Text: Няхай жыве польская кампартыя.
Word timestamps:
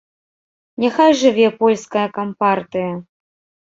Няхай 0.85 1.11
жыве 1.21 1.47
польская 1.61 2.07
кампартыя. 2.19 2.91